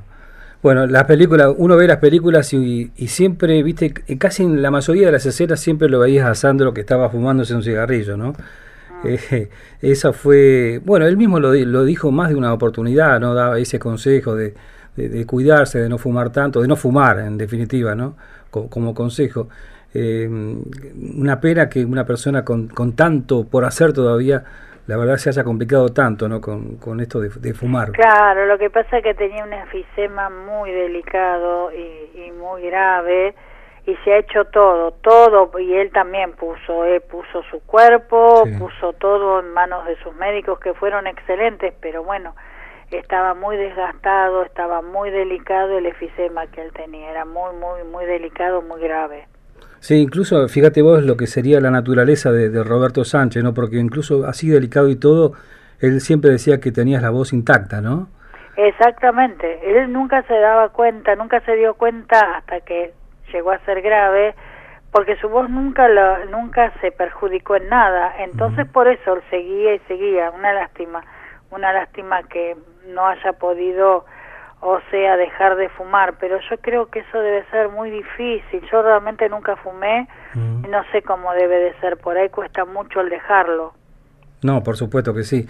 Bueno, 0.66 0.88
las 0.88 1.04
películas, 1.04 1.54
uno 1.58 1.78
ve 1.78 1.86
las 1.86 1.98
películas 1.98 2.52
y, 2.52 2.90
siempre, 3.08 3.62
viste, 3.62 3.94
casi 4.18 4.42
en 4.42 4.64
la 4.64 4.72
mayoría 4.72 5.06
de 5.06 5.12
las 5.12 5.24
escenas 5.28 5.60
siempre 5.60 5.90
lo 5.90 6.00
veías 6.00 6.28
a 6.28 6.34
Sandro 6.34 6.74
que 6.74 6.82
estaba 6.82 7.08
fumándose 7.08 7.54
un 7.54 7.62
cigarrillo, 7.62 8.18
¿no? 8.18 8.34
Eh, 9.08 9.50
esa 9.82 10.14
fue, 10.14 10.80
bueno, 10.84 11.06
él 11.06 11.18
mismo 11.18 11.40
lo, 11.40 11.54
lo, 11.54 11.84
dijo 11.84 12.12
más 12.12 12.30
de 12.30 12.36
una 12.36 12.54
oportunidad, 12.54 13.20
¿no? 13.20 13.34
Daba 13.34 13.60
ese 13.60 13.80
consejo 13.80 14.36
de, 14.36 14.54
cuidarse, 15.26 15.80
de 15.80 15.90
no 15.90 15.98
fumar 15.98 16.32
tanto, 16.32 16.62
de 16.62 16.68
no 16.68 16.76
fumar, 16.76 17.20
en 17.20 17.38
definitiva, 17.38 17.96
¿no? 17.96 18.16
Como, 18.50 18.94
consejo. 18.94 19.50
Eh, 19.94 20.28
una 20.28 21.40
pena 21.40 21.68
que 21.70 21.84
una 21.86 22.06
persona 22.06 22.44
con, 22.44 22.68
con 22.68 22.94
tanto 22.94 23.46
por 23.46 23.66
hacer 23.66 23.94
todavía 23.94 24.44
la 24.88 24.98
verdad 24.98 25.18
se 25.18 25.30
haya 25.30 25.44
complicado 25.44 25.90
tanto 25.90 26.28
¿no? 26.30 26.40
con, 26.40 26.78
con 26.78 27.00
esto 27.00 27.20
de, 27.20 27.54
fumar. 27.54 27.92
Claro, 27.92 28.46
lo 28.46 28.58
que 28.58 28.70
pasa 28.70 28.98
es 28.98 29.04
que 29.04 29.14
tenía 29.14 29.44
un 29.44 29.54
enfisema 29.54 30.30
muy 30.30 30.72
delicado 30.72 31.72
y, 31.72 32.32
muy 32.32 32.64
grave 32.64 33.34
y 33.86 33.96
se 34.04 34.14
ha 34.14 34.18
hecho 34.18 34.46
todo, 34.46 34.92
todo, 34.92 35.60
y 35.60 35.74
él 35.76 35.92
también 35.92 36.34
puso, 36.34 36.86
él 36.86 37.02
puso 37.02 37.44
su 37.52 37.60
cuerpo, 37.62 38.44
puso 38.58 38.94
todo 38.94 39.40
en 39.40 39.54
manos 39.54 39.86
de 39.86 39.96
sus 39.98 40.16
médicos 40.16 40.60
que 40.60 40.74
fueron 40.74 41.06
excelentes, 41.06 41.74
pero 41.82 42.04
bueno, 42.04 42.36
estaba 42.90 43.36
muy 43.36 43.58
desgastado, 43.58 44.44
estaba 44.44 44.82
muy 44.82 45.12
delicado 45.12 45.78
el 45.78 45.86
enfisema 45.86 46.48
que 46.48 46.64
él 46.64 46.72
tenía, 46.74 47.12
era 47.12 47.26
muy, 47.26 47.54
muy, 47.56 47.84
muy 47.92 48.06
delicado, 48.06 48.64
muy 48.64 48.82
grave. 48.82 49.28
Sí, 49.80 49.98
incluso 49.98 50.48
fíjate 50.48 50.82
vos 50.82 51.04
lo 51.04 51.16
que 51.16 51.28
sería 51.28 51.62
la 51.62 51.70
naturaleza 51.70 52.32
de, 52.32 52.64
Roberto 52.64 53.04
Sánchez, 53.04 53.44
¿no? 53.44 53.54
Porque 53.54 53.78
incluso 53.78 54.26
así 54.26 54.50
delicado 54.50 54.90
y 54.90 54.96
todo, 54.96 55.34
él 55.80 56.02
siempre 56.02 56.32
decía 56.32 56.60
que 56.60 56.72
tenías 56.72 57.04
la 57.04 57.12
voz 57.12 57.34
intacta, 57.34 57.82
¿no? 57.82 58.10
Exactamente, 58.58 59.60
él 59.64 59.92
nunca 59.94 60.24
se 60.24 60.34
daba 60.34 60.70
cuenta, 60.70 61.16
nunca 61.16 61.40
se 61.42 61.56
dio 61.56 61.76
cuenta 61.76 62.38
hasta 62.38 62.62
que 62.62 62.94
llegó 63.32 63.52
a 63.52 63.60
ser 63.60 63.82
grave, 63.82 64.36
porque 64.92 65.18
su 65.18 65.30
voz 65.30 65.50
nunca 65.50 65.88
nunca 66.30 66.72
se 66.82 66.92
perjudicó 66.92 67.56
en 67.56 67.70
nada, 67.70 68.14
entonces 68.20 68.68
por 68.68 68.88
eso 68.88 69.20
seguía 69.30 69.76
y 69.76 69.80
seguía, 69.88 70.32
una 70.32 70.54
lástima, 70.54 71.04
una 71.52 71.74
lástima 71.74 72.24
que 72.24 72.56
no 72.88 73.08
haya 73.08 73.34
podido 73.34 74.06
o 74.62 74.80
sea, 74.90 75.16
dejar 75.16 75.58
de 75.58 75.70
fumar, 75.70 76.16
pero 76.20 76.40
yo 76.50 76.58
creo 76.58 76.88
que 76.88 77.00
eso 77.00 77.20
debe 77.20 77.46
ser 77.52 77.70
muy 77.70 77.92
difícil. 77.92 78.62
Yo 78.72 78.82
realmente 78.82 79.30
nunca 79.30 79.56
fumé 79.58 80.08
y 80.34 80.68
no 80.68 80.84
sé 80.92 81.04
cómo 81.04 81.34
debe 81.34 81.60
de 81.60 81.74
ser, 81.80 81.98
por 81.98 82.18
ahí 82.18 82.30
cuesta 82.30 82.66
mucho 82.66 83.02
el 83.02 83.10
dejarlo. 83.10 83.74
No, 84.42 84.64
por 84.64 84.76
supuesto 84.76 85.14
que 85.14 85.24
sí. 85.24 85.48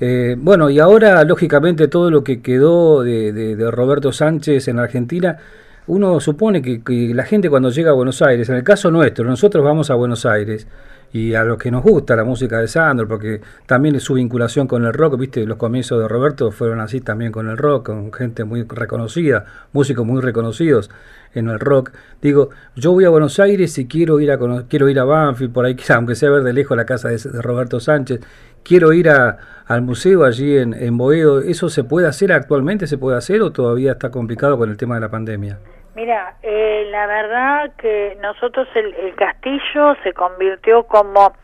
Eh, 0.00 0.34
bueno, 0.38 0.70
y 0.70 0.80
ahora, 0.80 1.22
lógicamente, 1.24 1.88
todo 1.88 2.10
lo 2.10 2.24
que 2.24 2.42
quedó 2.42 3.02
de, 3.02 3.32
de, 3.32 3.70
Roberto 3.70 4.12
Sánchez 4.12 4.68
en 4.68 4.78
Argentina, 4.78 5.38
uno 5.86 6.20
supone 6.20 6.62
que, 6.62 6.82
que, 6.82 7.12
la 7.14 7.24
gente 7.24 7.50
cuando 7.50 7.70
llega 7.70 7.90
a 7.90 7.94
Buenos 7.94 8.22
Aires, 8.22 8.48
en 8.48 8.56
el 8.56 8.64
caso 8.64 8.90
nuestro, 8.90 9.24
nosotros 9.24 9.64
vamos 9.64 9.90
a 9.90 9.94
Buenos 9.94 10.24
Aires, 10.26 10.66
y 11.14 11.32
a 11.34 11.44
los 11.44 11.58
que 11.58 11.70
nos 11.70 11.84
gusta 11.84 12.16
la 12.16 12.24
música 12.24 12.58
de 12.58 12.66
Sandro, 12.66 13.06
porque 13.06 13.40
también 13.66 14.00
su 14.00 14.14
vinculación 14.14 14.66
con 14.66 14.84
el 14.84 14.92
rock, 14.92 15.16
viste, 15.16 15.46
los 15.46 15.56
comienzos 15.56 16.00
de 16.00 16.08
Roberto 16.08 16.50
fueron 16.50 16.80
así 16.80 17.00
también 17.00 17.30
con 17.30 17.48
el 17.48 17.56
rock, 17.56 17.86
con 17.86 18.12
gente 18.12 18.42
muy 18.42 18.64
reconocida, 18.64 19.44
músicos 19.72 20.04
muy 20.04 20.20
reconocidos 20.20 20.90
en 21.32 21.48
el 21.48 21.60
rock. 21.60 21.92
Digo, 22.20 22.50
yo 22.74 22.90
voy 22.90 23.04
a 23.04 23.10
Buenos 23.10 23.38
Aires 23.38 23.78
y 23.78 23.86
quiero 23.86 24.18
ir 24.18 24.32
a 24.32 24.38
quiero 24.68 24.88
ir 24.88 24.98
a 24.98 25.04
Banfield, 25.04 25.52
por 25.52 25.66
ahí, 25.66 25.76
aunque 25.90 26.16
sea 26.16 26.30
ver 26.30 26.42
de 26.42 26.52
lejos 26.52 26.76
la 26.76 26.84
casa 26.84 27.10
de, 27.10 27.18
Roberto 27.40 27.78
Sánchez, 27.78 28.18
quiero 28.64 28.92
ir 28.92 29.08
a, 29.10 29.38
al 29.66 29.82
museo 29.82 30.24
allí 30.24 30.58
en, 30.58 30.74
en 30.74 30.96
Boedo. 30.96 31.40
¿Eso 31.40 31.68
se 31.68 31.84
puede 31.84 32.08
hacer 32.08 32.32
actualmente? 32.32 32.86
¿Se 32.86 32.98
puede 32.98 33.16
hacer 33.16 33.42
o 33.42 33.52
todavía 33.52 33.92
está 33.92 34.10
complicado 34.10 34.58
con 34.58 34.70
el 34.70 34.76
tema 34.76 34.96
de 34.96 35.00
la 35.02 35.10
pandemia? 35.10 35.58
Mira, 35.94 36.34
eh, 36.42 36.88
la 36.90 37.06
verdad 37.06 37.72
que 37.78 38.18
nosotros 38.20 38.66
el, 38.74 39.14
castillo 39.14 39.94
se 40.02 40.12
convirtió 40.12 40.84
como 40.84 41.34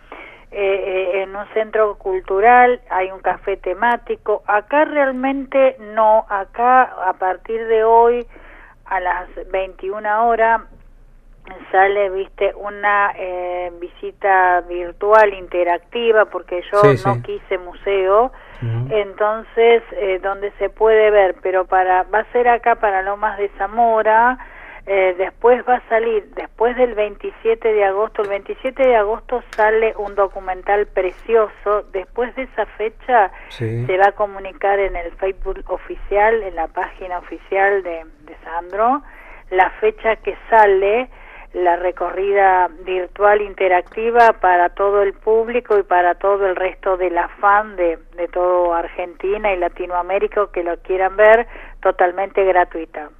eh, 0.50 1.22
en 1.22 1.36
un 1.36 1.46
centro 1.54 1.96
cultural, 1.96 2.80
hay 2.90 3.12
un 3.12 3.20
café 3.20 3.56
temático. 3.56 4.42
Acá 4.46 4.86
realmente 4.86 5.76
no, 5.94 6.26
acá 6.28 6.82
a 6.82 7.12
partir 7.12 7.64
de 7.68 7.84
hoy 7.84 8.26
a 8.86 8.98
las 8.98 9.28
21 9.52 10.26
horas 10.26 10.62
sale, 11.70 12.10
viste, 12.10 12.52
una 12.54 13.12
eh, 13.16 13.72
visita 13.80 14.60
virtual 14.62 15.34
interactiva 15.34 16.26
porque 16.26 16.62
yo 16.70 16.82
no 17.06 17.22
quise 17.22 17.58
museo, 17.58 18.32
entonces 18.90 19.82
eh, 19.92 20.18
donde 20.22 20.50
se 20.58 20.68
puede 20.68 21.10
ver, 21.10 21.36
pero 21.42 21.64
para 21.64 22.02
va 22.04 22.20
a 22.20 22.32
ser 22.32 22.46
acá 22.48 22.74
para 22.74 23.00
Lomas 23.02 23.38
de 23.38 23.48
Zamora 23.56 24.38
eh, 24.86 25.14
después 25.18 25.62
va 25.68 25.76
a 25.76 25.88
salir, 25.88 26.30
después 26.34 26.76
del 26.76 26.94
27 26.94 27.72
de 27.72 27.84
agosto, 27.84 28.22
el 28.22 28.28
27 28.28 28.82
de 28.82 28.96
agosto 28.96 29.42
sale 29.54 29.94
un 29.96 30.14
documental 30.14 30.86
precioso, 30.86 31.84
después 31.92 32.34
de 32.34 32.42
esa 32.42 32.66
fecha 32.66 33.30
se 33.50 33.96
va 33.98 34.08
a 34.08 34.12
comunicar 34.12 34.78
en 34.80 34.96
el 34.96 35.12
Facebook 35.12 35.62
oficial, 35.68 36.42
en 36.42 36.56
la 36.56 36.66
página 36.68 37.18
oficial 37.18 37.82
de, 37.82 38.04
de 38.22 38.36
Sandro, 38.42 39.02
la 39.50 39.70
fecha 39.80 40.16
que 40.16 40.36
sale 40.48 41.08
la 41.52 41.76
recorrida 41.76 42.68
virtual 42.84 43.42
interactiva 43.42 44.34
para 44.40 44.68
todo 44.70 45.02
el 45.02 45.14
público 45.14 45.78
y 45.78 45.82
para 45.82 46.14
todo 46.14 46.46
el 46.46 46.56
resto 46.56 46.96
de 46.96 47.10
la 47.10 47.28
fan 47.28 47.76
de, 47.76 47.98
de 48.16 48.28
todo 48.28 48.72
Argentina 48.72 49.52
y 49.52 49.58
Latinoamérica 49.58 50.48
que 50.52 50.62
lo 50.62 50.76
quieran 50.78 51.16
ver 51.16 51.46
totalmente 51.80 52.44
gratuita. 52.44 53.10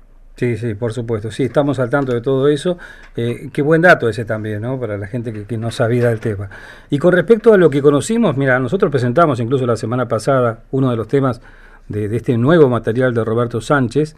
Sí, 0.41 0.57
sí, 0.57 0.73
por 0.75 0.95
supuesto. 0.95 1.31
Sí, 1.31 1.43
estamos 1.43 1.79
al 1.81 1.91
tanto 1.91 2.15
de 2.15 2.23
todo 2.23 2.49
eso. 2.49 2.79
Eh, 3.15 3.51
qué 3.53 3.61
buen 3.61 3.83
dato 3.83 4.09
ese 4.09 4.25
también, 4.25 4.63
¿no? 4.63 4.81
Para 4.81 4.97
la 4.97 5.07
gente 5.07 5.35
que, 5.47 5.59
no 5.59 5.71
sabía 5.71 6.09
del 6.09 6.19
tema. 6.19 6.49
Y 6.89 6.99
con 6.99 7.13
respecto 7.13 7.53
a 7.53 7.59
lo 7.59 7.69
que 7.69 7.83
conocimos, 7.83 8.39
mira, 8.39 8.59
nosotros 8.59 8.91
presentamos 8.91 9.39
incluso 9.39 9.67
la 9.67 9.77
semana 9.77 10.09
pasada 10.09 10.61
uno 10.71 10.91
de 10.91 10.97
los 10.97 11.09
temas 11.09 11.43
de, 11.89 12.07
este 12.17 12.39
nuevo 12.39 12.71
material 12.71 13.13
de 13.13 13.23
Roberto 13.23 13.61
Sánchez, 13.61 14.17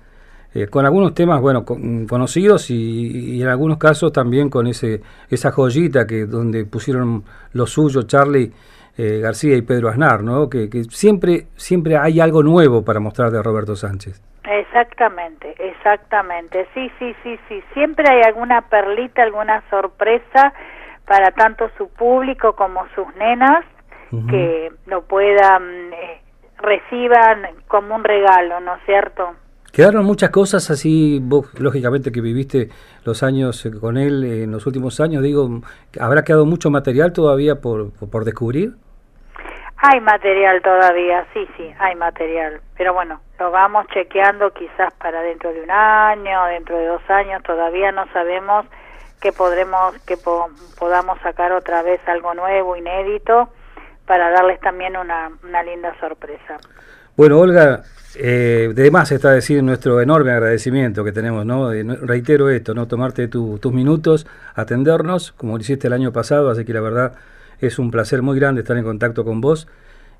eh, 0.55 0.67
con 0.67 0.85
algunos 0.85 1.15
temas, 1.15 1.41
bueno, 1.41 1.65
conocidos 1.65 2.71
y, 2.71 3.41
en 3.43 3.49
algunos 3.49 3.79
casos 3.79 4.13
también 4.13 4.51
con 4.51 4.67
ese 4.67 5.01
esa 5.31 5.51
joyita 5.51 6.07
que 6.07 6.27
donde 6.27 6.65
pusieron 6.65 7.25
lo 7.53 7.67
suyo 7.67 8.03
Charlie 8.03 8.53
eh, 8.97 9.21
García 9.21 9.57
y 9.57 9.63
Pedro 9.63 9.89
Aznar, 9.89 10.23
¿no? 10.23 10.51
Que, 10.51 10.69
que 10.69 10.85
siempre 10.85 11.47
siempre 11.57 11.97
hay 11.97 12.21
algo 12.21 12.43
nuevo 12.43 12.85
para 12.85 13.01
mostrar 13.01 13.31
de 13.31 13.43
Roberto 13.43 13.75
Sánchez. 13.75 14.23
Exactamente, 14.45 15.55
exactamente. 15.59 16.67
Sí, 16.75 16.91
sí, 16.99 17.15
sí, 17.23 17.39
sí. 17.49 17.63
Siempre 17.73 18.05
hay 18.11 18.23
alguna 18.23 18.63
perlita, 18.63 19.23
alguna 19.23 19.63
sorpresa 19.71 20.53
para 21.07 21.31
tanto 21.33 21.71
su 21.79 21.89
público 21.89 22.55
como 22.55 22.87
sus 22.95 23.07
nenas 23.17 23.65
que 24.29 24.71
lo 24.87 25.03
puedan, 25.07 25.93
eh, 25.95 26.21
reciban 26.59 27.47
como 27.67 27.95
un 27.95 28.05
regalo, 28.05 28.61
¿no 28.61 28.75
es 28.75 28.83
cierto? 28.85 29.35
Quedaron 29.73 30.05
muchas 30.05 30.29
cosas 30.29 30.71
así, 30.71 31.19
vos 31.23 31.47
lógicamente 31.59 32.13
que 32.13 32.21
viviste 32.21 32.69
los 33.07 33.23
años 33.23 33.67
con 33.81 33.97
él 33.97 34.23
en 34.23 34.53
los 34.53 34.67
últimos 34.67 35.01
años, 35.01 35.23
digo, 35.23 35.49
¿habrá 35.99 36.25
quedado 36.25 36.45
mucho 36.45 36.71
material 36.71 37.15
todavía 37.15 37.55
por, 37.55 37.91
por 38.11 38.27
descubrir? 38.27 38.75
Hay 39.79 39.99
material 40.01 40.61
todavía, 40.61 41.27
sí, 41.33 41.49
sí, 41.57 41.73
hay 41.79 41.95
material. 41.97 42.61
Pero 42.77 42.93
bueno, 42.93 43.23
lo 43.39 43.51
vamos 43.51 43.87
chequeando 43.95 44.53
quizás 44.53 44.93
para 44.95 45.23
dentro 45.23 45.51
de 45.55 45.63
un 45.63 45.71
año, 45.71 46.45
dentro 46.45 46.77
de 46.77 46.87
dos 46.89 47.03
años, 47.09 47.43
todavía 47.43 47.91
no 47.93 48.07
sabemos 48.13 48.67
que 49.23 49.33
podremos, 49.33 49.99
que 50.07 50.19
podamos 50.79 51.19
sacar 51.23 51.51
otra 51.53 51.83
vez 51.83 52.01
algo 52.07 52.35
nuevo, 52.35 52.77
inédito, 52.77 53.49
para 54.07 54.31
darles 54.33 54.61
también 54.61 54.99
una, 54.99 55.31
una 55.43 55.63
linda 55.63 55.99
sorpresa. 55.99 56.59
Bueno, 57.17 57.39
Olga, 57.39 57.83
eh, 58.19 58.73
de 58.75 58.91
más 58.91 59.13
está 59.13 59.31
decir 59.31 59.63
nuestro 59.63 60.01
enorme 60.01 60.33
agradecimiento 60.33 61.05
que 61.05 61.13
tenemos, 61.13 61.47
¿no? 61.47 61.71
reitero 61.71 62.51
esto, 62.51 62.75
¿no? 62.75 62.87
Tomarte 62.87 63.29
tus 63.29 63.73
minutos, 63.73 64.27
atendernos, 64.55 65.33
como 65.33 65.57
lo 65.57 65.61
hiciste 65.61 65.87
el 65.87 65.93
año 65.93 66.13
pasado, 66.13 66.51
así 66.51 66.65
que 66.65 66.73
la 66.73 66.81
verdad 66.81 67.15
es 67.61 67.79
un 67.79 67.91
placer 67.91 68.23
muy 68.23 68.39
grande 68.39 68.63
estar 68.63 68.77
en 68.77 68.85
contacto 68.85 69.25
con 69.25 69.41
vos. 69.41 69.69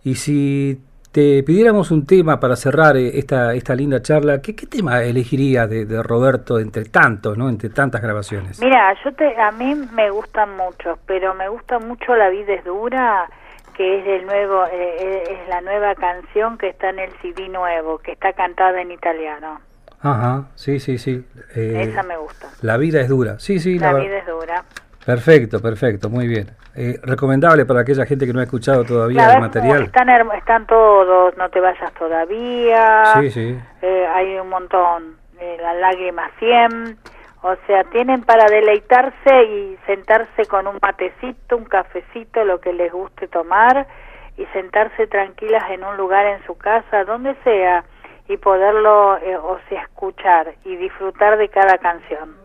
Y 0.05 0.17
si 0.17 0.81
te 1.13 1.43
pidiéramos 1.43 1.91
un 1.91 2.07
tema 2.07 2.41
para 2.41 2.57
cerrar 2.57 2.97
eh, 2.97 3.19
esta, 3.19 3.55
esta 3.55 3.75
linda 3.75 4.01
charla, 4.01 4.41
¿qué, 4.41 4.55
tema 4.55 5.03
elegirías 5.03 5.69
de, 5.69 6.03
Roberto 6.03 6.59
entre 6.59 6.87
tantos, 6.87 7.37
¿no? 7.37 7.49
entre 7.49 7.69
tantas 7.69 8.01
grabaciones? 8.01 8.61
Mira, 8.61 8.95
yo 9.05 9.13
te, 9.13 9.39
a 9.41 9.53
mí 9.53 9.75
me 9.93 10.11
gustan 10.11 10.57
mucho, 10.57 10.99
pero 11.07 11.35
me 11.35 11.49
gusta 11.49 11.79
mucho 11.79 12.17
La 12.17 12.31
vida 12.31 12.55
es 12.55 12.65
dura, 12.65 13.29
que 13.77 14.01
es 14.01 14.07
el 14.07 14.27
nuevo, 14.27 14.65
eh, 14.67 14.97
eh, 14.99 15.23
es 15.31 15.49
la 15.49 15.61
nueva 15.61 15.95
canción 15.95 16.59
que 16.59 16.69
está 16.69 16.91
en 16.91 16.99
el 16.99 17.11
CD 17.21 17.49
nuevo, 17.49 17.99
que 17.99 18.13
está 18.13 18.33
cantada 18.33 18.81
en 18.81 18.93
italiano. 18.93 19.61
Ajá, 20.01 20.49
sí, 20.57 20.81
sí, 20.81 20.99
sí. 20.99 21.25
Esa 21.55 22.03
me 22.03 22.17
gusta. 22.17 22.49
La 22.61 22.77
vida 22.77 23.01
es 23.01 23.09
dura, 23.09 23.39
sí, 23.39 23.61
sí. 23.61 23.79
La, 23.79 23.93
la 23.93 24.01
vida 24.01 24.19
es 24.19 24.27
dura. 24.27 24.65
Perfecto, 25.05 25.61
perfecto, 25.61 26.09
muy 26.09 26.29
bien. 26.29 26.51
Eh, 26.75 26.99
recomendable 27.03 27.67
para 27.67 27.81
aquella 27.81 28.07
gente 28.07 28.27
que 28.27 28.33
no 28.33 28.41
ha 28.41 28.45
escuchado 28.45 28.85
todavía 28.85 29.35
el 29.35 29.41
material. 29.41 29.83
Están, 29.83 30.09
están 30.09 30.67
todos, 30.67 31.37
no 31.37 31.49
te 31.51 31.61
vayas 31.61 31.93
todavía. 31.95 33.05
Sí, 33.21 33.31
sí. 33.31 33.59
Eh, 33.83 34.07
hay 34.15 34.39
un 34.39 34.49
montón. 34.49 35.17
Eh, 35.39 35.59
la 35.61 35.75
lágrima 35.75 36.31
100. 36.39 36.97
O 37.43 37.57
sea, 37.67 37.83
tienen 37.85 38.23
para 38.23 38.47
deleitarse 38.47 39.45
y 39.45 39.77
sentarse 39.87 40.47
con 40.47 40.69
un 40.69 40.79
matecito, 40.81 41.57
un 41.57 41.65
cafecito, 41.65 42.45
lo 42.45 42.61
que 42.61 42.73
les 42.73 42.93
guste 42.93 43.27
tomar 43.27 43.87
y 44.37 44.47
sentarse 44.47 45.09
tranquilas 45.09 45.65
en 45.71 45.83
un 45.83 45.97
lugar 45.97 46.25
en 46.27 46.45
su 46.47 46.57
casa, 46.57 47.05
donde 47.05 47.35
sea, 47.43 47.85
y 48.29 48.37
poderlo, 48.37 49.15
o 49.15 49.59
sea, 49.69 49.83
escuchar 49.83 50.55
y 50.65 50.77
disfrutar 50.77 51.37
de 51.37 51.49
cada 51.49 51.79
canción. 51.79 52.37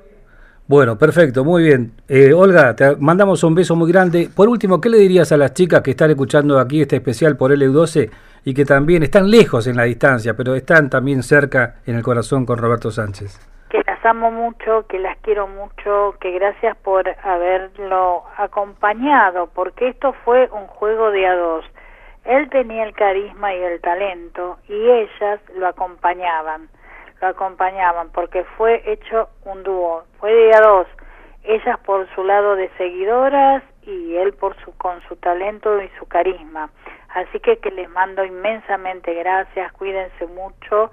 Bueno, 0.68 0.98
perfecto, 0.98 1.46
muy 1.46 1.64
bien. 1.64 1.94
Eh, 2.10 2.34
Olga, 2.34 2.76
te 2.76 2.98
mandamos 2.98 3.42
un 3.44 3.56
beso 3.56 3.76
muy 3.76 3.90
grande. 3.90 4.30
Por 4.36 4.50
último, 4.50 4.82
¿qué 4.82 4.90
le 4.90 4.98
dirías 4.98 5.32
a 5.32 5.38
las 5.38 5.54
chicas 5.54 5.82
que 5.82 5.92
están 5.92 6.10
escuchando 6.10 6.60
aquí 6.60 6.82
este 6.82 6.98
especial 6.98 7.38
por 7.38 7.52
LU12 7.52 8.10
y 8.44 8.54
que 8.54 8.66
también 8.66 9.04
están 9.04 9.30
lejos 9.30 9.68
en 9.68 9.78
la 9.78 9.84
distancia, 9.84 10.34
pero 10.36 10.56
están 10.56 10.90
también 10.90 11.24
cerca 11.24 11.76
en 11.86 11.96
el 11.96 12.04
corazón 12.04 12.46
con 12.46 12.58
Roberto 12.58 12.92
Sánchez? 12.92 13.47
Que 13.70 13.84
las 13.86 14.04
amo 14.06 14.32
mucho, 14.32 14.88
que 14.88 15.00
las 15.00 15.18
quiero 15.18 15.48
mucho, 15.48 16.16
que 16.20 16.32
gracias 16.32 16.78
por 16.78 17.08
haberlo 17.24 18.24
acompañado, 18.38 19.48
porque 19.54 19.90
esto 19.90 20.14
fue 20.24 20.50
un 20.52 20.68
juego 20.68 21.12
de 21.12 21.28
a 21.28 21.36
dos. 21.36 21.66
Él 22.24 22.50
tenía 22.50 22.84
el 22.84 22.94
carisma 22.94 23.54
y 23.54 23.62
el 23.62 23.82
talento 23.82 24.58
y 24.68 24.74
ellas 24.74 25.40
lo 25.56 25.68
acompañaban 25.68 26.70
lo 27.22 27.28
acompañaban, 27.28 28.10
porque 28.12 28.44
fue 28.58 28.82
hecho 28.86 29.30
un 29.46 29.64
dúo, 29.64 30.04
fue 30.20 30.34
de 30.34 30.56
a 30.56 30.62
dos, 30.62 30.88
ellas 31.44 31.80
por 31.80 32.08
su 32.14 32.24
lado 32.24 32.56
de 32.56 32.70
seguidoras 32.78 33.64
y 33.84 34.16
él 34.16 34.34
por 34.34 34.56
su 34.64 34.76
con 34.78 35.02
su 35.08 35.16
talento 35.16 35.82
y 35.82 35.90
su 35.98 36.06
carisma. 36.08 36.70
Así 37.10 37.40
que 37.40 37.58
que 37.58 37.72
les 37.72 37.90
mando 37.90 38.24
inmensamente 38.24 39.14
gracias, 39.14 39.72
cuídense 39.74 40.28
mucho 40.28 40.92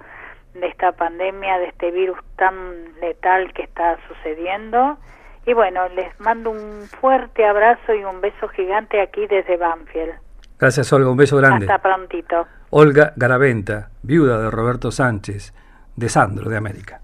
de 0.55 0.67
esta 0.67 0.93
pandemia, 0.93 1.59
de 1.59 1.67
este 1.67 1.91
virus 1.91 2.17
tan 2.37 2.55
letal 2.99 3.53
que 3.53 3.63
está 3.63 3.97
sucediendo. 4.07 4.97
Y 5.45 5.53
bueno, 5.53 5.87
les 5.89 6.19
mando 6.19 6.49
un 6.49 6.87
fuerte 6.99 7.45
abrazo 7.45 7.93
y 7.93 8.03
un 8.03 8.21
beso 8.21 8.47
gigante 8.49 9.01
aquí 9.01 9.27
desde 9.27 9.57
Banfield. 9.57 10.13
Gracias 10.59 10.91
Olga, 10.93 11.09
un 11.09 11.17
beso 11.17 11.37
grande. 11.37 11.65
Hasta 11.65 11.81
prontito. 11.81 12.47
Olga 12.71 13.13
Garaventa, 13.15 13.89
viuda 14.01 14.39
de 14.39 14.49
Roberto 14.49 14.91
Sánchez 14.91 15.53
de 15.95 16.09
Sandro 16.09 16.49
de 16.49 16.57
América. 16.57 17.01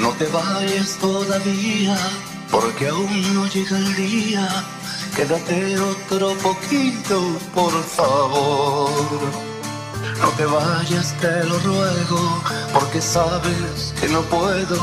No 0.00 0.10
te 0.12 0.26
vayas 0.26 0.98
todavía, 1.00 1.96
porque 2.50 2.88
aún 2.88 3.34
no 3.34 3.46
llega 3.46 3.78
el 3.78 3.94
día. 3.96 4.46
Quédate 5.16 5.80
otro 5.80 6.36
poquito, 6.42 7.38
por 7.54 7.72
favor. 7.84 8.90
No 10.20 10.28
te 10.36 10.44
vayas, 10.44 11.14
te 11.22 11.42
lo 11.44 11.58
ruego, 11.60 12.42
porque 12.74 13.00
sabes 13.00 13.94
que 13.98 14.08
no 14.10 14.20
puedo 14.24 14.76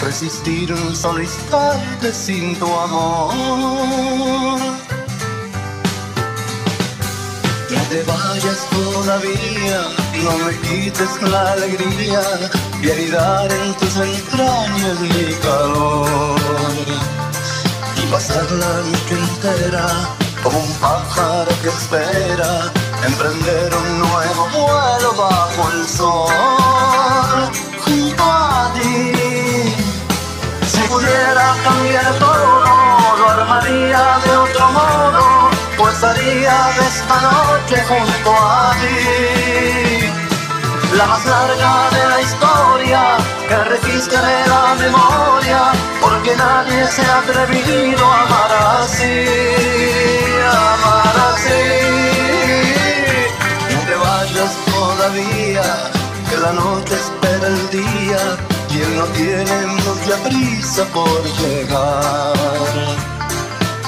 resistir 0.00 0.72
un 0.72 0.94
solo 0.94 1.20
instante 1.20 2.12
sin 2.12 2.56
tu 2.56 2.66
amor. 2.66 3.34
No 7.70 7.82
te 7.90 8.02
vayas 8.04 8.68
todavía, 8.70 9.80
no 10.22 10.38
me 10.46 10.56
quites 10.60 11.20
la 11.22 11.50
alegría 11.54 12.22
y 12.80 12.90
aridar 12.90 13.50
en 13.50 13.74
tus 13.74 13.96
entrañas 13.96 15.00
mi 15.00 15.34
calor. 15.42 17.29
Pasar 18.10 18.50
la 18.50 18.66
noche 18.66 19.14
entera 19.14 19.86
como 20.42 20.58
un 20.58 20.72
pájaro 20.80 21.46
que 21.62 21.68
espera 21.68 22.72
emprender 23.06 23.72
un 23.72 23.98
nuevo 24.00 24.48
vuelo 24.48 25.14
bajo 25.16 25.70
el 25.72 25.86
sol. 25.86 26.28
Junto 27.84 28.24
a 28.24 28.72
ti, 28.74 29.12
si 30.66 30.80
pudiera 30.88 31.54
cambiar 31.62 32.12
todo, 32.18 33.16
lo 33.16 33.30
armaría 33.30 34.18
de 34.24 34.36
otro 34.36 34.72
modo, 34.72 35.50
pues 35.78 36.02
haría 36.02 36.68
de 36.78 36.86
esta 36.88 37.20
noche 37.20 37.84
junto 37.86 38.30
a 38.36 38.74
ti. 38.80 40.10
La 40.96 41.06
más 41.06 41.24
larga 41.24 41.90
de 41.90 42.09
que 44.08 44.16
registre 44.16 44.48
la 44.48 44.74
memoria, 44.76 45.72
porque 46.00 46.34
nadie 46.34 46.86
se 46.86 47.02
ha 47.02 47.18
atrevido 47.18 48.06
a 48.06 48.22
amar 48.22 48.52
así, 48.80 49.26
amar 50.48 51.16
así. 51.32 51.64
No 53.74 53.80
te 53.88 53.96
vayas 53.96 54.52
todavía, 54.72 55.66
que 56.30 56.36
la 56.38 56.52
noche 56.52 56.94
espera 56.94 57.46
el 57.48 57.70
día 57.70 58.20
y 58.70 58.80
él 58.80 58.96
no 58.96 59.04
tiene 59.18 59.66
mucha 59.66 60.16
prisa 60.24 60.84
por 60.94 61.22
llegar. 61.40 62.34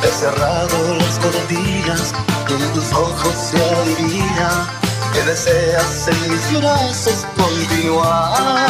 He 0.03 0.09
cerrado 0.09 0.95
las 0.97 1.19
cortinas 1.21 2.13
y 2.49 2.53
en 2.53 2.73
tus 2.75 2.93
ojos 2.93 3.35
se 3.51 3.59
adivina 3.81 4.69
que 5.15 5.23
deseas 5.23 6.09
en 6.09 6.33
mis 6.33 6.61
brazos 6.61 7.27
continuar. 7.37 8.63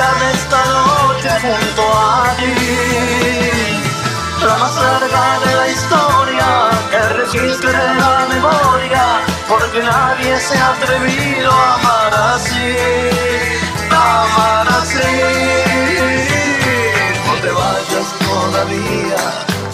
De 0.00 0.32
esta 0.32 0.64
noche 0.64 1.28
junto 1.42 1.82
a 1.92 2.34
ti. 2.38 2.54
La 4.42 4.56
más 4.56 4.74
larga 4.76 5.40
de 5.44 5.54
la 5.54 5.68
historia 5.68 6.70
que 6.90 7.00
registre 7.20 7.72
la 7.72 8.26
memoria, 8.28 9.04
porque 9.46 9.82
nadie 9.82 10.40
se 10.40 10.56
ha 10.56 10.70
atrevido 10.70 11.50
a 11.50 11.74
amar 11.74 12.14
así, 12.34 12.76
a 13.90 14.24
amar 14.24 14.68
así. 14.80 15.12
No 17.26 17.34
te 17.42 17.50
vayas 17.50 18.08
todavía, 18.26 19.22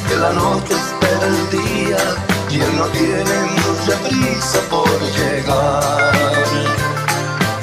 que 0.09 0.17
la 0.17 0.33
noche 0.33 0.75
espera 0.75 1.27
el 1.27 1.51
día 1.51 2.03
y 2.51 2.61
él 2.61 2.77
no 2.77 2.87
tiene 2.87 3.37
mucha 3.55 3.97
prisa 4.09 4.59
por 4.69 5.01
llegar. 5.01 6.96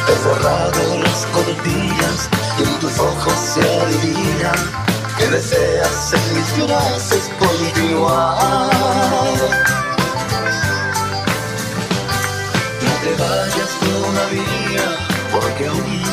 He 0.08 0.16
cerrado 0.16 0.98
las 1.00 1.26
cortinas 1.28 2.30
y 2.60 2.64
en 2.64 2.80
tus 2.80 3.00
ojos 3.00 3.34
se 3.34 3.62
adivina 3.62 4.52
que 5.18 5.28
deseas 5.28 6.14
en 6.14 6.36
mis 6.36 6.68
brazos 6.68 7.30
continuar. 7.40 8.38
No 12.82 12.94
te 13.02 13.12
vayas 13.22 13.72
todavía, 13.80 14.86
porque 15.32 15.68
aún 15.68 16.13